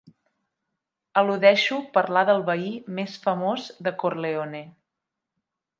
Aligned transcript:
Eludeixo 1.21 1.77
parlar 1.99 2.23
del 2.31 2.41
veí 2.49 2.73
més 3.01 3.21
famós 3.27 3.69
de 3.89 3.95
Corleone. 4.05 4.65